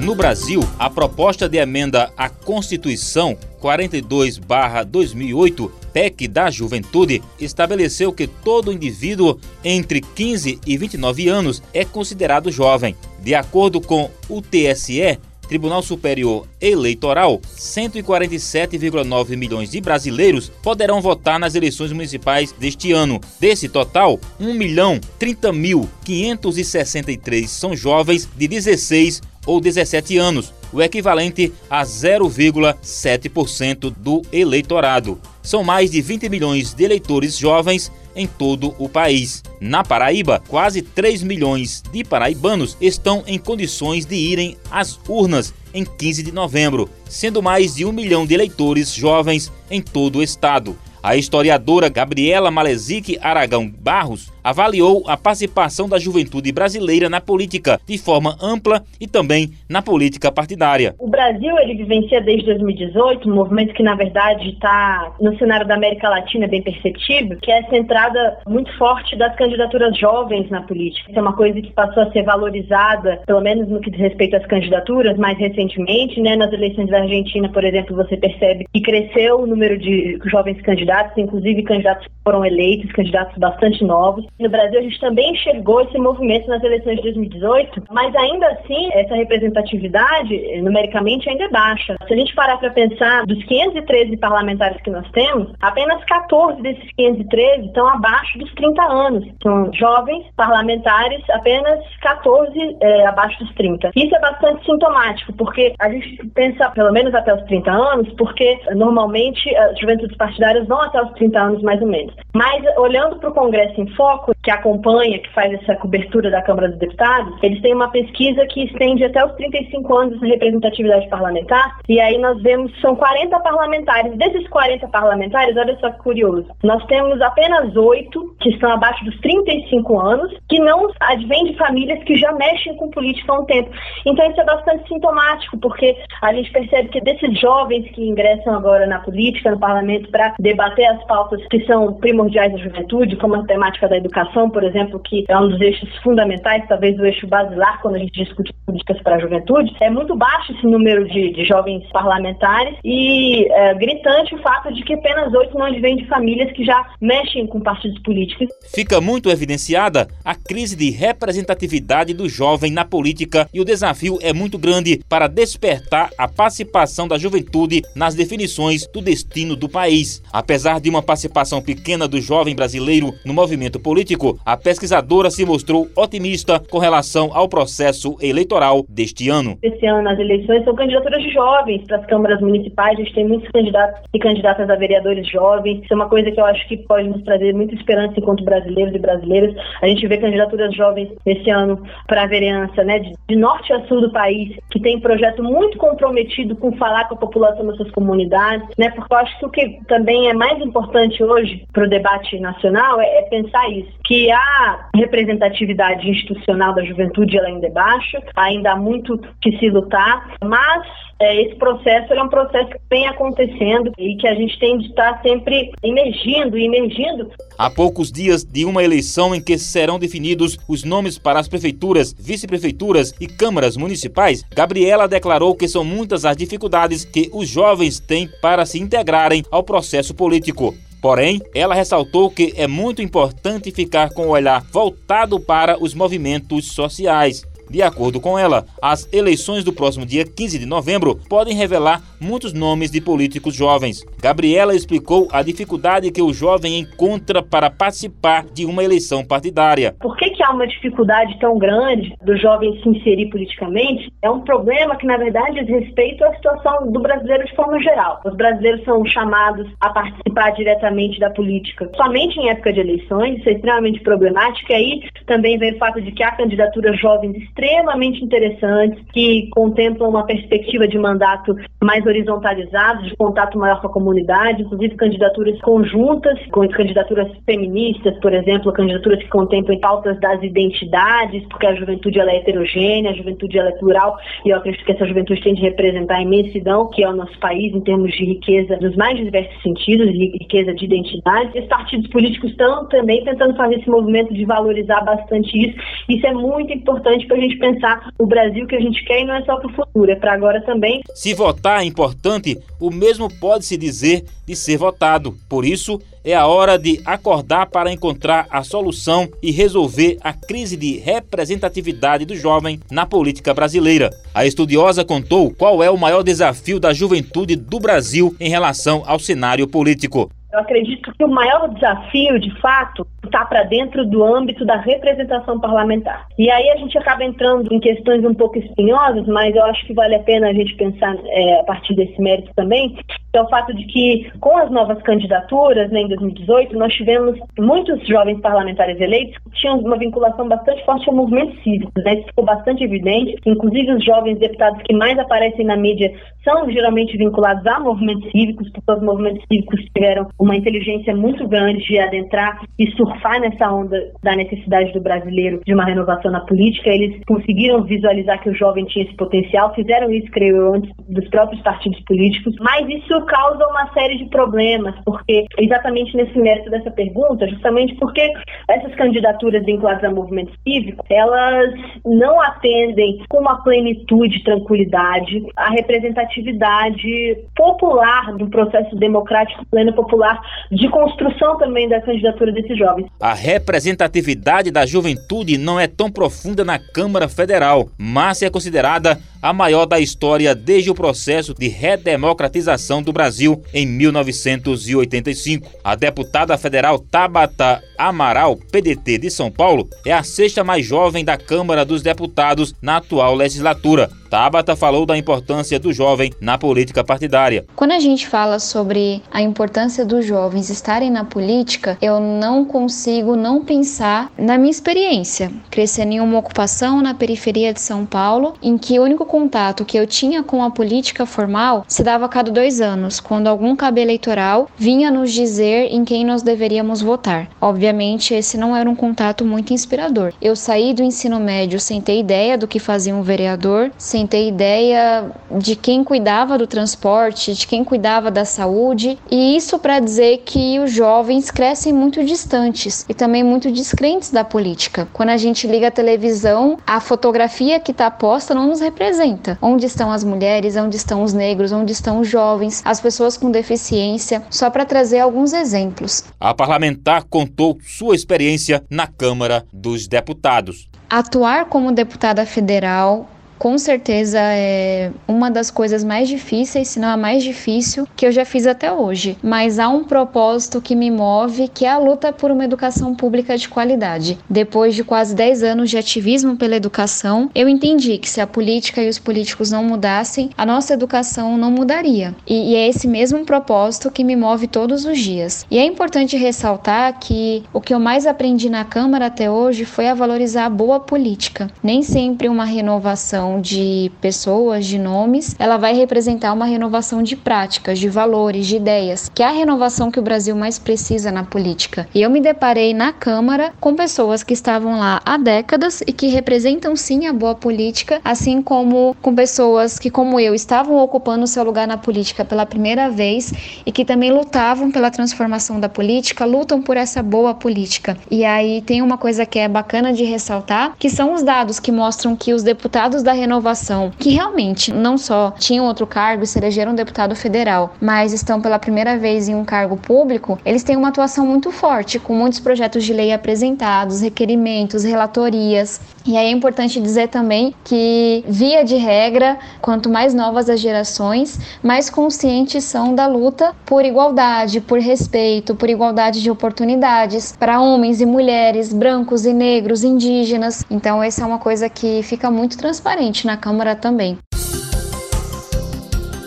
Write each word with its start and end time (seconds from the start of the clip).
No 0.00 0.14
Brasil, 0.14 0.60
a 0.78 0.88
proposta 0.88 1.46
de 1.46 1.58
emenda 1.58 2.10
à 2.16 2.30
Constituição 2.30 3.36
42/2008, 3.60 5.70
PEC 5.92 6.26
da 6.26 6.50
Juventude, 6.50 7.22
estabeleceu 7.38 8.10
que 8.10 8.26
todo 8.26 8.72
indivíduo 8.72 9.38
entre 9.62 10.00
15 10.00 10.58
e 10.66 10.78
29 10.78 11.28
anos 11.28 11.62
é 11.74 11.84
considerado 11.84 12.50
jovem. 12.50 12.96
De 13.22 13.34
acordo 13.34 13.78
com 13.78 14.08
o 14.26 14.40
TSE, 14.40 15.18
Tribunal 15.46 15.82
Superior 15.82 16.46
Eleitoral, 16.60 17.40
147,9 17.58 19.36
milhões 19.36 19.72
de 19.72 19.80
brasileiros 19.80 20.48
poderão 20.62 21.02
votar 21.02 21.40
nas 21.40 21.56
eleições 21.56 21.92
municipais 21.92 22.52
deste 22.52 22.92
ano. 22.92 23.20
Desse 23.38 23.68
total, 23.68 24.18
1 24.38 24.54
milhão 24.54 24.98
30 25.18 25.52
mil 25.52 25.90
563 26.04 27.50
são 27.50 27.76
jovens 27.76 28.26
de 28.34 28.48
16 28.48 29.20
ou 29.46 29.60
17 29.60 30.18
anos, 30.18 30.52
o 30.72 30.80
equivalente 30.80 31.52
a 31.68 31.84
0,7% 31.84 33.92
do 33.96 34.22
eleitorado. 34.32 35.20
São 35.42 35.64
mais 35.64 35.90
de 35.90 36.00
20 36.00 36.28
milhões 36.28 36.72
de 36.74 36.84
eleitores 36.84 37.36
jovens 37.36 37.90
em 38.14 38.26
todo 38.26 38.74
o 38.78 38.88
país. 38.88 39.42
Na 39.60 39.84
Paraíba, 39.84 40.42
quase 40.48 40.82
3 40.82 41.22
milhões 41.22 41.82
de 41.92 42.04
paraibanos 42.04 42.76
estão 42.80 43.22
em 43.26 43.38
condições 43.38 44.04
de 44.04 44.14
irem 44.14 44.56
às 44.70 44.98
urnas 45.08 45.54
em 45.72 45.84
15 45.84 46.24
de 46.24 46.32
novembro, 46.32 46.90
sendo 47.08 47.42
mais 47.42 47.76
de 47.76 47.84
um 47.84 47.92
milhão 47.92 48.26
de 48.26 48.34
eleitores 48.34 48.92
jovens 48.92 49.52
em 49.70 49.80
todo 49.80 50.18
o 50.18 50.22
estado. 50.22 50.76
A 51.02 51.16
historiadora 51.16 51.88
Gabriela 51.88 52.50
Malezic 52.50 53.18
Aragão 53.22 53.70
Barros 53.70 54.30
avaliou 54.44 55.02
a 55.06 55.16
participação 55.16 55.88
da 55.88 55.98
juventude 55.98 56.52
brasileira 56.52 57.08
na 57.08 57.20
política 57.20 57.80
de 57.86 57.96
forma 57.98 58.36
ampla 58.42 58.82
e 59.00 59.06
também 59.06 59.50
na 59.68 59.80
política 59.82 60.30
partidária. 60.30 60.94
O 60.98 61.08
Brasil 61.08 61.58
ele 61.58 61.74
vivencia 61.74 62.20
desde 62.20 62.46
2018 62.46 63.30
um 63.30 63.34
movimento 63.34 63.74
que 63.74 63.82
na 63.82 63.94
verdade 63.94 64.50
está 64.50 65.12
no 65.20 65.36
cenário 65.38 65.66
da 65.66 65.74
América 65.74 66.08
Latina 66.08 66.46
bem 66.46 66.62
perceptível, 66.62 67.38
que 67.40 67.50
é 67.50 67.60
essa 67.60 67.76
entrada 67.76 68.38
muito 68.46 68.70
forte 68.76 69.16
das 69.16 69.34
candidaturas 69.36 69.96
jovens 69.98 70.50
na 70.50 70.62
política. 70.62 71.10
Isso 71.10 71.18
é 71.18 71.22
uma 71.22 71.36
coisa 71.36 71.60
que 71.60 71.72
passou 71.72 72.02
a 72.02 72.12
ser 72.12 72.24
valorizada, 72.24 73.22
pelo 73.26 73.40
menos 73.40 73.68
no 73.68 73.80
que 73.80 73.90
diz 73.90 74.00
respeito 74.00 74.36
às 74.36 74.46
candidaturas, 74.46 75.16
mais 75.16 75.38
recentemente, 75.38 76.20
né? 76.20 76.36
Nas 76.36 76.52
eleições 76.52 76.88
da 76.88 77.00
Argentina, 77.00 77.48
por 77.48 77.64
exemplo, 77.64 77.96
você 77.96 78.16
percebe 78.16 78.66
que 78.72 78.80
cresceu 78.80 79.40
o 79.40 79.46
número 79.46 79.78
de 79.78 80.18
jovens 80.26 80.60
candidatos, 80.62 80.89
inclusive 81.16 81.62
candidatos 81.62 82.06
que 82.06 82.12
foram 82.24 82.44
eleitos, 82.44 82.92
candidatos 82.92 83.36
bastante 83.38 83.84
novos. 83.84 84.26
No 84.38 84.48
Brasil, 84.48 84.78
a 84.78 84.82
gente 84.82 85.00
também 85.00 85.32
enxergou 85.32 85.80
esse 85.82 85.98
movimento 85.98 86.48
nas 86.48 86.62
eleições 86.62 86.96
de 86.96 87.02
2018, 87.02 87.84
mas 87.90 88.14
ainda 88.14 88.46
assim, 88.48 88.90
essa 88.92 89.14
representatividade, 89.14 90.60
numericamente, 90.62 91.28
ainda 91.28 91.44
é 91.44 91.48
baixa. 91.48 91.96
Se 92.06 92.12
a 92.12 92.16
gente 92.16 92.34
parar 92.34 92.58
para 92.58 92.70
pensar, 92.70 93.24
dos 93.26 93.42
513 93.44 94.16
parlamentares 94.16 94.80
que 94.82 94.90
nós 94.90 95.08
temos, 95.10 95.52
apenas 95.60 96.04
14 96.04 96.60
desses 96.62 96.90
513 96.96 97.66
estão 97.66 97.86
abaixo 97.88 98.38
dos 98.38 98.52
30 98.54 98.82
anos. 98.82 99.28
São 99.42 99.72
jovens 99.72 100.26
parlamentares, 100.36 101.22
apenas 101.30 101.80
14 102.00 102.76
é, 102.80 103.06
abaixo 103.06 103.38
dos 103.44 103.54
30. 103.54 103.90
Isso 103.96 104.14
é 104.14 104.20
bastante 104.20 104.64
sintomático, 104.64 105.32
porque 105.34 105.74
a 105.80 105.88
gente 105.90 106.26
pensa, 106.34 106.70
pelo 106.70 106.92
menos 106.92 107.14
até 107.14 107.34
os 107.34 107.42
30 107.44 107.70
anos, 107.70 108.08
porque 108.14 108.58
normalmente 108.74 109.54
as 109.56 109.78
juventudes 109.78 110.16
partidárias 110.16 110.66
até 110.82 111.02
os 111.02 111.12
30 111.12 111.40
anos, 111.40 111.62
mais 111.62 111.80
ou 111.80 111.88
menos. 111.88 112.14
Mas, 112.34 112.62
olhando 112.76 113.16
para 113.18 113.30
o 113.30 113.34
Congresso 113.34 113.80
em 113.80 113.86
Foco, 113.94 114.32
que 114.50 114.52
acompanha, 114.52 115.18
que 115.18 115.32
faz 115.32 115.52
essa 115.52 115.76
cobertura 115.76 116.30
da 116.30 116.42
Câmara 116.42 116.68
dos 116.68 116.78
Deputados, 116.78 117.38
eles 117.42 117.60
têm 117.62 117.74
uma 117.74 117.90
pesquisa 117.90 118.44
que 118.46 118.64
estende 118.64 119.04
até 119.04 119.24
os 119.24 119.32
35 119.34 119.96
anos 119.96 120.20
de 120.20 120.26
representatividade 120.26 121.08
parlamentar, 121.08 121.78
e 121.88 122.00
aí 122.00 122.18
nós 122.18 122.42
vemos 122.42 122.72
são 122.80 122.96
40 122.96 123.38
parlamentares. 123.40 124.16
Desses 124.16 124.48
40 124.48 124.88
parlamentares, 124.88 125.56
olha 125.56 125.76
só 125.78 125.90
que 125.90 125.98
curioso, 125.98 126.48
nós 126.64 126.84
temos 126.86 127.20
apenas 127.20 127.76
oito 127.76 128.34
que 128.40 128.50
estão 128.50 128.72
abaixo 128.72 129.04
dos 129.04 129.18
35 129.20 130.00
anos, 130.00 130.32
que 130.48 130.58
não 130.58 130.90
advêm 131.00 131.44
de 131.44 131.56
famílias 131.56 132.02
que 132.04 132.16
já 132.16 132.32
mexem 132.32 132.74
com 132.76 132.90
política 132.90 133.32
há 133.32 133.40
um 133.40 133.44
tempo. 133.44 133.70
Então 134.04 134.28
isso 134.28 134.40
é 134.40 134.44
bastante 134.44 134.88
sintomático, 134.88 135.58
porque 135.58 135.96
a 136.22 136.32
gente 136.34 136.50
percebe 136.50 136.88
que 136.88 137.00
desses 137.00 137.38
jovens 137.38 137.88
que 137.92 138.08
ingressam 138.08 138.54
agora 138.54 138.86
na 138.86 138.98
política, 138.98 139.50
no 139.50 139.60
parlamento, 139.60 140.10
para 140.10 140.34
debater 140.40 140.86
as 140.86 141.04
pautas 141.04 141.40
que 141.48 141.64
são 141.66 141.94
primordiais 141.94 142.52
da 142.52 142.58
juventude, 142.58 143.16
como 143.16 143.36
a 143.36 143.44
temática 143.44 143.88
da 143.88 143.96
educação, 143.96 144.39
educação, 144.40 144.48
por 144.48 144.64
exemplo, 144.64 145.00
que 145.00 145.24
é 145.28 145.38
um 145.38 145.48
dos 145.48 145.60
eixos 145.60 145.88
fundamentais, 146.02 146.64
talvez 146.68 146.98
o 146.98 147.04
eixo 147.04 147.26
basilar 147.26 147.80
quando 147.82 147.96
a 147.96 147.98
gente 147.98 148.12
discute 148.12 148.52
políticas 148.64 149.00
para 149.02 149.16
a 149.16 149.18
juventude, 149.18 149.74
é 149.80 149.90
muito 149.90 150.16
baixo 150.16 150.52
esse 150.52 150.66
número 150.66 151.06
de, 151.08 151.32
de 151.32 151.44
jovens 151.44 151.84
parlamentares 151.92 152.76
e 152.84 153.46
é, 153.50 153.74
gritante 153.74 154.34
o 154.34 154.38
fato 154.38 154.72
de 154.72 154.82
que 154.82 154.94
apenas 154.94 155.32
oito 155.34 155.58
não 155.58 155.66
advêm 155.66 155.96
de 155.96 156.06
famílias 156.06 156.52
que 156.52 156.64
já 156.64 156.88
mexem 157.00 157.46
com 157.46 157.60
partidos 157.60 158.00
políticos. 158.02 158.48
Fica 158.72 159.00
muito 159.00 159.30
evidenciada 159.30 160.08
a 160.24 160.34
crise 160.34 160.76
de 160.76 160.90
representatividade 160.90 162.14
do 162.14 162.28
jovem 162.28 162.70
na 162.70 162.84
política 162.84 163.48
e 163.52 163.60
o 163.60 163.64
desafio 163.64 164.18
é 164.22 164.32
muito 164.32 164.58
grande 164.58 165.00
para 165.08 165.26
despertar 165.26 166.10
a 166.16 166.28
participação 166.28 167.08
da 167.08 167.18
juventude 167.18 167.82
nas 167.94 168.14
definições 168.14 168.86
do 168.86 169.00
destino 169.00 169.56
do 169.56 169.68
país. 169.68 170.22
Apesar 170.32 170.80
de 170.80 170.88
uma 170.88 171.02
participação 171.02 171.60
pequena 171.60 172.06
do 172.06 172.20
jovem 172.20 172.54
brasileiro 172.54 173.12
no 173.24 173.34
movimento 173.34 173.80
político, 173.80 174.19
a 174.44 174.56
pesquisadora 174.56 175.30
se 175.30 175.44
mostrou 175.44 175.88
otimista 175.96 176.60
com 176.70 176.78
relação 176.78 177.30
ao 177.32 177.48
processo 177.48 178.16
eleitoral 178.20 178.84
deste 178.88 179.28
ano. 179.28 179.58
Esse 179.62 179.86
ano, 179.86 180.08
as 180.08 180.18
eleições 180.18 180.64
são 180.64 180.74
candidaturas 180.74 181.22
de 181.22 181.32
jovens 181.32 181.84
para 181.86 181.98
as 181.98 182.06
câmaras 182.06 182.40
municipais. 182.40 182.98
A 182.98 183.02
gente 183.02 183.14
tem 183.14 183.26
muitos 183.26 183.50
candidatos 183.50 184.00
e 184.12 184.18
candidatas 184.18 184.68
a 184.68 184.76
vereadores 184.76 185.28
jovens. 185.28 185.82
Isso 185.82 185.92
é 185.92 185.96
uma 185.96 186.08
coisa 186.08 186.30
que 186.30 186.40
eu 186.40 186.44
acho 186.44 186.66
que 186.68 186.76
pode 186.76 187.08
nos 187.08 187.22
trazer 187.22 187.54
muita 187.54 187.74
esperança 187.74 188.14
enquanto 188.16 188.44
brasileiros 188.44 188.94
e 188.94 188.98
brasileiras. 188.98 189.54
A 189.82 189.86
gente 189.86 190.06
vê 190.06 190.18
candidaturas 190.18 190.74
jovens 190.74 191.08
esse 191.24 191.50
ano 191.50 191.82
para 192.06 192.22
a 192.22 192.26
vereança, 192.26 192.84
né, 192.84 192.98
de, 192.98 193.36
norte 193.36 193.72
a 193.72 193.86
sul 193.86 194.00
do 194.00 194.12
país, 194.12 194.56
que 194.70 194.80
tem 194.80 195.00
projeto 195.00 195.42
muito 195.42 195.78
comprometido 195.78 196.54
com 196.56 196.72
falar 196.72 197.08
com 197.08 197.14
a 197.14 197.18
população 197.18 197.66
das 197.66 197.76
suas 197.76 197.90
comunidades, 197.92 198.68
né, 198.76 198.90
porque 198.90 199.12
eu 199.12 199.18
acho 199.18 199.38
que 199.38 199.46
o 199.46 199.50
que 199.50 199.80
também 199.86 200.28
é 200.28 200.34
mais 200.34 200.60
importante 200.60 201.22
hoje 201.22 201.64
para 201.72 201.84
o 201.84 201.88
debate 201.88 202.38
nacional 202.38 203.00
é, 203.00 203.18
é 203.18 203.22
pensar 203.22 203.68
isso 203.70 203.90
que 204.10 204.28
a 204.28 204.88
representatividade 204.96 206.10
institucional 206.10 206.74
da 206.74 206.84
juventude 206.84 207.38
ela 207.38 207.46
ainda 207.46 207.68
é 207.68 207.70
baixa, 207.70 208.20
ainda 208.34 208.72
há 208.72 208.76
muito 208.76 209.16
que 209.40 209.56
se 209.56 209.70
lutar, 209.70 210.34
mas 210.44 210.84
é, 211.20 211.40
esse 211.44 211.54
processo 211.54 212.12
é 212.12 212.20
um 212.20 212.28
processo 212.28 212.70
que 212.70 212.80
vem 212.90 213.06
acontecendo 213.06 213.92
e 213.96 214.16
que 214.16 214.26
a 214.26 214.34
gente 214.34 214.58
tem 214.58 214.78
de 214.78 214.88
estar 214.88 215.22
sempre 215.22 215.70
emergindo 215.80 216.58
e 216.58 216.64
emergindo. 216.64 217.30
Há 217.56 217.70
poucos 217.70 218.10
dias 218.10 218.42
de 218.42 218.64
uma 218.64 218.82
eleição 218.82 219.32
em 219.32 219.40
que 219.40 219.56
serão 219.56 219.96
definidos 219.96 220.58
os 220.68 220.82
nomes 220.82 221.16
para 221.16 221.38
as 221.38 221.46
prefeituras, 221.46 222.12
vice-prefeituras 222.12 223.14
e 223.20 223.28
câmaras 223.28 223.76
municipais, 223.76 224.42
Gabriela 224.52 225.06
declarou 225.06 225.54
que 225.54 225.68
são 225.68 225.84
muitas 225.84 226.24
as 226.24 226.36
dificuldades 226.36 227.04
que 227.04 227.30
os 227.32 227.48
jovens 227.48 228.00
têm 228.00 228.28
para 228.42 228.66
se 228.66 228.80
integrarem 228.80 229.44
ao 229.52 229.62
processo 229.62 230.12
político. 230.16 230.74
Porém, 231.00 231.40
ela 231.54 231.74
ressaltou 231.74 232.30
que 232.30 232.52
é 232.56 232.66
muito 232.66 233.00
importante 233.00 233.70
ficar 233.70 234.10
com 234.12 234.26
o 234.26 234.30
olhar 234.30 234.62
voltado 234.70 235.40
para 235.40 235.82
os 235.82 235.94
movimentos 235.94 236.72
sociais. 236.72 237.42
De 237.70 237.80
acordo 237.82 238.20
com 238.20 238.36
ela, 238.36 238.64
as 238.82 239.08
eleições 239.12 239.62
do 239.62 239.72
próximo 239.72 240.04
dia 240.04 240.24
15 240.24 240.58
de 240.58 240.66
novembro 240.66 241.16
podem 241.28 241.54
revelar 241.54 242.02
muitos 242.20 242.52
nomes 242.52 242.90
de 242.90 243.00
políticos 243.00 243.54
jovens. 243.54 244.04
Gabriela 244.20 244.74
explicou 244.74 245.28
a 245.30 245.40
dificuldade 245.40 246.10
que 246.10 246.20
o 246.20 246.32
jovem 246.32 246.80
encontra 246.80 247.42
para 247.42 247.70
participar 247.70 248.44
de 248.44 248.66
uma 248.66 248.82
eleição 248.82 249.24
partidária. 249.24 249.94
Por 250.00 250.16
que, 250.16 250.30
que 250.30 250.42
há 250.42 250.50
uma 250.50 250.66
dificuldade 250.66 251.38
tão 251.38 251.56
grande 251.58 252.12
do 252.24 252.36
jovem 252.36 252.76
se 252.82 252.88
inserir 252.88 253.30
politicamente? 253.30 254.12
É 254.20 254.28
um 254.28 254.40
problema 254.40 254.96
que, 254.96 255.06
na 255.06 255.16
verdade, 255.16 255.64
diz 255.64 255.68
respeito 255.68 256.24
à 256.24 256.34
situação 256.34 256.90
do 256.90 257.00
brasileiro 257.00 257.44
de 257.44 257.54
forma 257.54 257.80
geral. 257.80 258.20
Os 258.24 258.34
brasileiros 258.34 258.84
são 258.84 259.04
chamados 259.06 259.68
a 259.80 259.90
participar 259.90 260.50
diretamente 260.50 261.20
da 261.20 261.30
política 261.30 261.88
somente 262.00 262.38
em 262.40 262.48
época 262.48 262.72
de 262.72 262.80
eleições, 262.80 263.38
isso 263.38 263.48
é 263.48 263.52
extremamente 263.52 264.00
problemático. 264.00 264.72
E 264.72 264.74
aí 264.74 265.02
também 265.26 265.58
vem 265.58 265.74
o 265.74 265.78
fato 265.78 266.00
de 266.00 266.10
que 266.12 266.22
há 266.22 266.32
candidaturas 266.32 266.98
jovens 266.98 267.36
extremamente 267.60 268.24
interessantes, 268.24 268.98
que 269.12 269.48
contemplam 269.50 270.08
uma 270.08 270.24
perspectiva 270.24 270.88
de 270.88 270.98
mandato 270.98 271.54
mais 271.82 272.04
horizontalizado, 272.06 273.02
de 273.04 273.14
contato 273.16 273.58
maior 273.58 273.80
com 273.80 273.86
a 273.86 273.92
comunidade, 273.92 274.62
inclusive 274.62 274.96
candidaturas 274.96 275.60
conjuntas, 275.60 276.38
com 276.50 276.66
candidaturas 276.68 277.28
feministas, 277.44 278.18
por 278.20 278.32
exemplo, 278.32 278.72
candidaturas 278.72 279.18
que 279.22 279.28
contemplam 279.28 279.78
pautas 279.78 280.18
das 280.20 280.42
identidades, 280.42 281.44
porque 281.48 281.66
a 281.66 281.74
juventude 281.74 282.18
ela 282.18 282.30
é 282.30 282.36
heterogênea, 282.36 283.10
a 283.10 283.14
juventude 283.14 283.58
ela 283.58 283.68
é 283.68 283.72
plural, 283.72 284.16
e 284.44 284.50
eu 284.50 284.56
acredito 284.56 284.84
que 284.84 284.92
essa 284.92 285.06
juventude 285.06 285.42
tem 285.42 285.54
de 285.54 285.60
representar 285.60 286.16
a 286.16 286.22
imensidão 286.22 286.88
que 286.88 287.04
é 287.04 287.08
o 287.08 287.14
nosso 287.14 287.38
país 287.40 287.74
em 287.74 287.80
termos 287.80 288.10
de 288.12 288.24
riqueza 288.24 288.78
nos 288.80 288.96
mais 288.96 289.18
diversos 289.18 289.60
sentidos, 289.62 290.08
riqueza 290.08 290.74
de 290.74 290.84
identidade. 290.86 291.58
Os 291.58 291.66
partidos 291.66 292.08
políticos 292.08 292.50
estão 292.50 292.86
também 292.88 293.22
tentando 293.24 293.54
fazer 293.56 293.76
esse 293.76 293.90
movimento 293.90 294.32
de 294.32 294.44
valorizar 294.44 295.02
bastante 295.02 295.50
isso. 295.58 295.76
Isso 296.08 296.26
é 296.26 296.32
muito 296.32 296.72
importante 296.72 297.26
para 297.26 297.36
a 297.36 297.40
gente 297.40 297.49
gente 297.50 297.58
pensar 297.58 298.12
o 298.18 298.26
Brasil 298.26 298.66
que 298.66 298.76
a 298.76 298.80
gente 298.80 299.04
quer 299.04 299.20
e 299.20 299.24
não 299.24 299.34
é 299.34 299.44
só 299.44 299.56
para 299.56 299.66
o 299.66 299.74
futuro, 299.74 300.10
é 300.10 300.16
para 300.16 300.32
agora 300.32 300.60
também. 300.62 301.02
Se 301.14 301.34
votar 301.34 301.82
é 301.82 301.84
importante, 301.84 302.56
o 302.80 302.90
mesmo 302.90 303.28
pode 303.40 303.64
se 303.64 303.76
dizer 303.76 304.24
de 304.46 304.54
ser 304.54 304.76
votado. 304.76 305.34
Por 305.48 305.64
isso, 305.64 306.00
é 306.24 306.34
a 306.34 306.46
hora 306.46 306.78
de 306.78 307.00
acordar 307.04 307.66
para 307.66 307.92
encontrar 307.92 308.46
a 308.50 308.62
solução 308.62 309.28
e 309.42 309.50
resolver 309.50 310.18
a 310.20 310.32
crise 310.32 310.76
de 310.76 310.98
representatividade 310.98 312.24
do 312.24 312.36
jovem 312.36 312.80
na 312.90 313.06
política 313.06 313.52
brasileira. 313.52 314.10
A 314.34 314.46
estudiosa 314.46 315.04
contou 315.04 315.52
qual 315.52 315.82
é 315.82 315.90
o 315.90 315.98
maior 315.98 316.22
desafio 316.22 316.78
da 316.78 316.92
juventude 316.92 317.56
do 317.56 317.80
Brasil 317.80 318.34
em 318.38 318.48
relação 318.48 319.02
ao 319.06 319.18
cenário 319.18 319.66
político. 319.66 320.30
Eu 320.52 320.60
acredito 320.60 321.12
que 321.12 321.24
o 321.24 321.28
maior 321.28 321.68
desafio, 321.68 322.38
de 322.40 322.50
fato, 322.60 323.06
está 323.24 323.44
para 323.44 323.62
dentro 323.62 324.04
do 324.04 324.24
âmbito 324.24 324.64
da 324.64 324.76
representação 324.76 325.60
parlamentar. 325.60 326.26
E 326.36 326.50
aí 326.50 326.70
a 326.70 326.76
gente 326.76 326.98
acaba 326.98 327.24
entrando 327.24 327.72
em 327.72 327.78
questões 327.78 328.24
um 328.24 328.34
pouco 328.34 328.58
espinhosas, 328.58 329.26
mas 329.28 329.54
eu 329.54 329.62
acho 329.64 329.86
que 329.86 329.94
vale 329.94 330.16
a 330.16 330.20
pena 330.20 330.48
a 330.48 330.52
gente 330.52 330.74
pensar 330.74 331.14
é, 331.24 331.60
a 331.60 331.64
partir 331.64 331.94
desse 331.94 332.20
mérito 332.20 332.50
também, 332.56 332.96
que 333.32 333.38
é 333.38 333.42
o 333.42 333.48
fato 333.48 333.72
de 333.72 333.84
que, 333.86 334.30
com 334.40 334.56
as 334.56 334.70
novas 334.70 335.00
candidaturas, 335.02 335.90
né, 335.90 336.00
em 336.00 336.08
2018, 336.08 336.76
nós 336.76 336.92
tivemos 336.94 337.38
muitos 337.58 338.04
jovens 338.06 338.40
parlamentares 338.40 339.00
eleitos 339.00 339.38
que 339.38 339.50
tinham 339.60 339.78
uma 339.78 339.96
vinculação 339.96 340.48
bastante 340.48 340.84
forte 340.84 341.08
ao 341.08 341.14
movimento 341.14 341.56
cívico. 341.62 341.92
Né? 341.98 342.14
Isso 342.14 342.26
ficou 342.26 342.44
bastante 342.44 342.82
evidente. 342.82 343.36
Inclusive, 343.46 343.92
os 343.92 344.04
jovens 344.04 344.38
deputados 344.38 344.82
que 344.82 344.94
mais 344.94 345.16
aparecem 345.18 345.64
na 345.64 345.76
mídia 345.76 346.12
são 346.42 346.68
geralmente 346.70 347.16
vinculados 347.16 347.64
a 347.66 347.78
movimentos 347.78 348.28
cívicos, 348.32 348.68
porque 348.72 348.92
os 348.92 349.02
movimentos 349.02 349.44
cívicos 349.46 349.80
tiveram 349.94 350.28
uma 350.40 350.56
inteligência 350.56 351.14
muito 351.14 351.46
grande 351.46 351.84
de 351.84 351.98
adentrar 351.98 352.60
e 352.78 352.90
surfar 352.92 353.38
nessa 353.40 353.70
onda 353.70 353.96
da 354.22 354.34
necessidade 354.34 354.90
do 354.92 355.00
brasileiro 355.00 355.60
de 355.66 355.74
uma 355.74 355.84
renovação 355.84 356.32
na 356.32 356.40
política. 356.40 356.88
Eles 356.88 357.20
conseguiram 357.26 357.84
visualizar 357.84 358.40
que 358.42 358.48
o 358.48 358.54
jovem 358.54 358.86
tinha 358.86 359.04
esse 359.04 359.14
potencial, 359.16 359.74
fizeram 359.74 360.10
isso, 360.10 360.30
creio 360.30 360.56
eu, 360.56 360.74
antes 360.74 360.90
dos 361.08 361.28
próprios 361.28 361.62
partidos 361.62 362.00
políticos, 362.04 362.54
mas 362.60 362.88
isso 362.88 363.24
causa 363.26 363.66
uma 363.66 363.92
série 363.92 364.16
de 364.16 364.30
problemas, 364.30 364.94
porque 365.04 365.44
exatamente 365.58 366.16
nesse 366.16 366.38
mérito 366.38 366.70
dessa 366.70 366.90
pergunta, 366.90 367.46
justamente 367.46 367.94
porque 367.96 368.32
essas 368.68 368.94
candidaturas 368.94 369.64
vinculadas 369.64 370.04
ao 370.04 370.14
movimento 370.14 370.52
cívico, 370.66 371.04
elas 371.10 371.74
não 372.04 372.40
atendem 372.40 373.22
com 373.28 373.40
uma 373.40 373.62
plenitude, 373.62 374.42
tranquilidade, 374.42 375.44
a 375.56 375.70
representatividade 375.70 377.36
popular 377.54 378.34
do 378.36 378.48
processo 378.48 378.96
democrático 378.96 379.66
pleno 379.70 379.92
popular 379.92 380.29
de 380.70 380.88
construção 380.88 381.58
também 381.58 381.88
da 381.88 382.00
candidatura 382.00 382.52
desses 382.52 382.76
jovens. 382.76 383.06
A 383.20 383.34
representatividade 383.34 384.70
da 384.70 384.86
juventude 384.86 385.56
não 385.58 385.78
é 385.78 385.86
tão 385.86 386.10
profunda 386.10 386.64
na 386.64 386.78
Câmara 386.78 387.28
Federal, 387.28 387.88
mas 387.98 388.42
é 388.42 388.50
considerada 388.50 389.18
a 389.42 389.52
maior 389.52 389.86
da 389.86 389.98
história 389.98 390.54
desde 390.54 390.90
o 390.90 390.94
processo 390.94 391.54
de 391.54 391.68
redemocratização 391.68 393.02
do 393.02 393.12
Brasil 393.12 393.62
em 393.72 393.86
1985. 393.86 395.70
A 395.82 395.94
deputada 395.94 396.56
federal 396.58 396.98
Tabata 396.98 397.82
Amaral, 397.96 398.56
PDT 398.56 399.18
de 399.18 399.30
São 399.30 399.50
Paulo, 399.50 399.88
é 400.04 400.12
a 400.12 400.22
sexta 400.22 400.62
mais 400.62 400.84
jovem 400.84 401.24
da 401.24 401.36
Câmara 401.36 401.84
dos 401.84 402.02
Deputados 402.02 402.74
na 402.82 402.98
atual 402.98 403.34
legislatura. 403.34 404.10
Tabata 404.30 404.76
falou 404.76 405.04
da 405.04 405.18
importância 405.18 405.76
do 405.80 405.92
jovem 405.92 406.32
na 406.40 406.56
política 406.56 407.02
partidária. 407.02 407.66
Quando 407.74 407.90
a 407.90 407.98
gente 407.98 408.28
fala 408.28 408.60
sobre 408.60 409.20
a 409.28 409.42
importância 409.42 410.06
dos 410.06 410.24
jovens 410.24 410.70
estarem 410.70 411.10
na 411.10 411.24
política, 411.24 411.98
eu 412.00 412.20
não 412.20 412.64
consigo 412.64 413.34
não 413.34 413.64
pensar 413.64 414.30
na 414.38 414.56
minha 414.56 414.70
experiência, 414.70 415.50
crescendo 415.68 416.12
em 416.12 416.20
uma 416.20 416.38
ocupação 416.38 417.02
na 417.02 417.12
periferia 417.12 417.74
de 417.74 417.80
São 417.80 418.06
Paulo, 418.06 418.54
em 418.62 418.78
que 418.78 419.00
o 419.00 419.02
único 419.02 419.26
contato 419.26 419.84
que 419.84 419.98
eu 419.98 420.06
tinha 420.06 420.44
com 420.44 420.62
a 420.62 420.70
política 420.70 421.26
formal 421.26 421.84
se 421.88 422.04
dava 422.04 422.26
a 422.26 422.28
cada 422.28 422.52
dois 422.52 422.80
anos, 422.80 423.18
quando 423.18 423.48
algum 423.48 423.74
cabo 423.74 423.98
eleitoral 423.98 424.68
vinha 424.78 425.10
nos 425.10 425.32
dizer 425.32 425.88
em 425.90 426.04
quem 426.04 426.24
nós 426.24 426.40
deveríamos 426.40 427.00
votar. 427.02 427.48
Obviamente, 427.60 428.32
esse 428.32 428.56
não 428.56 428.76
era 428.76 428.88
um 428.88 428.94
contato 428.94 429.44
muito 429.44 429.72
inspirador. 429.72 430.32
Eu 430.40 430.54
saí 430.54 430.94
do 430.94 431.02
ensino 431.02 431.40
médio 431.40 431.80
sem 431.80 432.00
ter 432.00 432.16
ideia 432.16 432.56
do 432.56 432.68
que 432.68 432.78
fazia 432.78 433.12
um 433.12 433.22
vereador, 433.22 433.90
sem 433.98 434.19
sem 434.20 434.26
ter 434.26 434.48
ideia 434.48 435.30
de 435.58 435.74
quem 435.74 436.04
cuidava 436.04 436.58
do 436.58 436.66
transporte, 436.66 437.54
de 437.54 437.66
quem 437.66 437.82
cuidava 437.82 438.30
da 438.30 438.44
saúde, 438.44 439.18
e 439.30 439.56
isso 439.56 439.78
para 439.78 439.98
dizer 439.98 440.42
que 440.44 440.78
os 440.78 440.92
jovens 440.92 441.50
crescem 441.50 441.92
muito 441.92 442.22
distantes 442.22 443.06
e 443.08 443.14
também 443.14 443.42
muito 443.42 443.70
descrentes 443.70 444.30
da 444.30 444.44
política. 444.44 445.08
Quando 445.12 445.30
a 445.30 445.38
gente 445.38 445.66
liga 445.66 445.88
a 445.88 445.90
televisão, 445.90 446.76
a 446.86 447.00
fotografia 447.00 447.80
que 447.80 447.92
está 447.92 448.10
posta 448.10 448.54
não 448.54 448.66
nos 448.66 448.80
representa. 448.80 449.56
Onde 449.62 449.86
estão 449.86 450.12
as 450.12 450.22
mulheres, 450.22 450.76
onde 450.76 450.96
estão 450.96 451.22
os 451.22 451.32
negros, 451.32 451.72
onde 451.72 451.92
estão 451.92 452.20
os 452.20 452.28
jovens, 452.28 452.82
as 452.84 453.00
pessoas 453.00 453.38
com 453.38 453.50
deficiência, 453.50 454.42
só 454.50 454.68
para 454.68 454.84
trazer 454.84 455.20
alguns 455.20 455.54
exemplos. 455.54 456.24
A 456.38 456.52
parlamentar 456.52 457.24
contou 457.24 457.78
sua 457.82 458.14
experiência 458.14 458.84
na 458.90 459.06
Câmara 459.06 459.64
dos 459.72 460.06
Deputados. 460.06 460.88
Atuar 461.08 461.64
como 461.64 461.90
deputada 461.90 462.44
federal 462.44 463.26
com 463.60 463.76
certeza 463.76 464.38
é 464.40 465.12
uma 465.28 465.50
das 465.50 465.70
coisas 465.70 466.02
mais 466.02 466.30
difíceis, 466.30 466.88
se 466.88 466.98
não 466.98 467.08
a 467.10 467.16
mais 467.16 467.42
difícil, 467.42 468.08
que 468.16 468.24
eu 468.24 468.32
já 468.32 468.42
fiz 468.42 468.66
até 468.66 468.90
hoje. 468.90 469.36
Mas 469.42 469.78
há 469.78 469.86
um 469.86 470.02
propósito 470.02 470.80
que 470.80 470.96
me 470.96 471.10
move, 471.10 471.68
que 471.68 471.84
é 471.84 471.90
a 471.90 471.98
luta 471.98 472.32
por 472.32 472.50
uma 472.50 472.64
educação 472.64 473.14
pública 473.14 473.58
de 473.58 473.68
qualidade. 473.68 474.38
Depois 474.48 474.94
de 474.94 475.04
quase 475.04 475.34
10 475.34 475.62
anos 475.62 475.90
de 475.90 475.98
ativismo 475.98 476.56
pela 476.56 476.74
educação, 476.74 477.50
eu 477.54 477.68
entendi 477.68 478.16
que 478.16 478.30
se 478.30 478.40
a 478.40 478.46
política 478.46 479.02
e 479.02 479.10
os 479.10 479.18
políticos 479.18 479.70
não 479.70 479.84
mudassem, 479.84 480.48
a 480.56 480.64
nossa 480.64 480.94
educação 480.94 481.58
não 481.58 481.70
mudaria. 481.70 482.34
E, 482.46 482.72
e 482.72 482.74
é 482.76 482.88
esse 482.88 483.06
mesmo 483.06 483.44
propósito 483.44 484.10
que 484.10 484.24
me 484.24 484.36
move 484.36 484.68
todos 484.68 485.04
os 485.04 485.18
dias. 485.18 485.66
E 485.70 485.76
é 485.76 485.84
importante 485.84 486.34
ressaltar 486.34 487.18
que 487.20 487.62
o 487.74 487.80
que 487.80 487.92
eu 487.92 488.00
mais 488.00 488.26
aprendi 488.26 488.70
na 488.70 488.86
Câmara 488.86 489.26
até 489.26 489.50
hoje 489.50 489.84
foi 489.84 490.08
a 490.08 490.14
valorizar 490.14 490.64
a 490.64 490.70
boa 490.70 490.98
política. 490.98 491.70
Nem 491.82 492.02
sempre 492.02 492.48
uma 492.48 492.64
renovação 492.64 493.49
renovação 493.50 493.60
de 493.60 494.12
pessoas, 494.20 494.86
de 494.86 494.98
nomes, 494.98 495.56
ela 495.58 495.76
vai 495.76 495.94
representar 495.94 496.52
uma 496.52 496.66
renovação 496.66 497.22
de 497.22 497.34
práticas, 497.34 497.98
de 497.98 498.08
valores, 498.08 498.66
de 498.66 498.76
ideias, 498.76 499.30
que 499.34 499.42
é 499.42 499.46
a 499.46 499.50
renovação 499.50 500.10
que 500.10 500.18
o 500.18 500.22
Brasil 500.22 500.54
mais 500.54 500.78
precisa 500.78 501.32
na 501.32 501.42
política. 501.42 502.06
E 502.14 502.22
eu 502.22 502.30
me 502.30 502.40
deparei 502.40 502.94
na 502.94 503.12
Câmara 503.12 503.72
com 503.80 503.94
pessoas 503.94 504.42
que 504.42 504.54
estavam 504.54 504.98
lá 504.98 505.20
há 505.24 505.36
décadas 505.36 506.02
e 506.06 506.12
que 506.12 506.28
representam 506.28 506.94
sim 506.94 507.26
a 507.26 507.32
boa 507.32 507.54
política, 507.54 508.20
assim 508.24 508.62
como 508.62 509.16
com 509.20 509.34
pessoas 509.34 509.98
que, 509.98 510.10
como 510.10 510.38
eu, 510.38 510.54
estavam 510.54 510.96
ocupando 510.98 511.46
seu 511.46 511.64
lugar 511.64 511.86
na 511.86 511.96
política 511.96 512.44
pela 512.44 512.66
primeira 512.66 513.10
vez 513.10 513.52
e 513.84 513.90
que 513.90 514.04
também 514.04 514.30
lutavam 514.32 514.90
pela 514.90 515.10
transformação 515.10 515.80
da 515.80 515.88
política, 515.88 516.44
lutam 516.44 516.82
por 516.82 516.96
essa 516.96 517.22
boa 517.22 517.54
política. 517.54 518.16
E 518.30 518.44
aí 518.44 518.82
tem 518.82 519.02
uma 519.02 519.18
coisa 519.18 519.46
que 519.46 519.58
é 519.58 519.68
bacana 519.68 520.12
de 520.12 520.24
ressaltar, 520.24 520.94
que 520.98 521.08
são 521.08 521.34
os 521.34 521.42
dados 521.42 521.80
que 521.80 521.90
mostram 521.90 522.36
que 522.36 522.52
os 522.52 522.62
deputados 522.62 523.22
da 523.22 523.32
renovação, 523.40 524.12
que 524.18 524.30
realmente 524.30 524.92
não 524.92 525.18
só 525.18 525.52
tinham 525.58 525.86
outro 525.86 526.06
cargo 526.06 526.44
e 526.44 526.46
se 526.46 526.58
elegeram 526.58 526.94
deputado 526.94 527.34
federal, 527.34 527.94
mas 528.00 528.32
estão 528.32 528.60
pela 528.60 528.78
primeira 528.78 529.18
vez 529.18 529.48
em 529.48 529.54
um 529.54 529.64
cargo 529.64 529.96
público, 529.96 530.58
eles 530.64 530.82
têm 530.82 530.96
uma 530.96 531.08
atuação 531.08 531.46
muito 531.46 531.70
forte, 531.70 532.18
com 532.18 532.34
muitos 532.34 532.60
projetos 532.60 533.04
de 533.04 533.12
lei 533.12 533.32
apresentados, 533.32 534.20
requerimentos, 534.20 535.04
relatorias. 535.04 536.00
E 536.26 536.36
aí 536.36 536.46
é 536.46 536.50
importante 536.50 537.00
dizer 537.00 537.28
também 537.28 537.74
que, 537.82 538.44
via 538.46 538.84
de 538.84 538.96
regra, 538.96 539.58
quanto 539.80 540.10
mais 540.10 540.34
novas 540.34 540.68
as 540.68 540.78
gerações, 540.78 541.58
mais 541.82 542.10
conscientes 542.10 542.84
são 542.84 543.14
da 543.14 543.26
luta 543.26 543.74
por 543.86 544.04
igualdade, 544.04 544.80
por 544.80 544.98
respeito, 544.98 545.74
por 545.74 545.88
igualdade 545.88 546.42
de 546.42 546.50
oportunidades 546.50 547.54
para 547.58 547.80
homens 547.80 548.20
e 548.20 548.26
mulheres, 548.26 548.92
brancos 548.92 549.46
e 549.46 549.52
negros, 549.52 550.04
indígenas. 550.04 550.84
Então, 550.90 551.22
essa 551.22 551.42
é 551.42 551.46
uma 551.46 551.58
coisa 551.58 551.88
que 551.88 552.22
fica 552.22 552.50
muito 552.50 552.76
transparente 552.76 553.29
na 553.46 553.56
Câmara 553.56 553.94
também. 553.94 554.38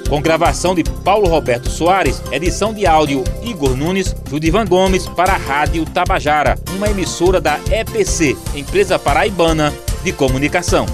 Com 0.09 0.21
gravação 0.21 0.75
de 0.75 0.83
Paulo 0.83 1.27
Roberto 1.27 1.69
Soares, 1.69 2.21
edição 2.31 2.73
de 2.73 2.85
áudio 2.85 3.23
Igor 3.41 3.75
Nunes, 3.75 4.15
Judivan 4.29 4.65
Gomes 4.65 5.07
para 5.07 5.33
a 5.33 5.37
Rádio 5.37 5.85
Tabajara, 5.85 6.55
uma 6.75 6.89
emissora 6.89 7.41
da 7.41 7.59
EPC, 7.71 8.37
Empresa 8.53 8.99
Paraibana 8.99 9.73
de 10.03 10.11
Comunicação. 10.11 10.85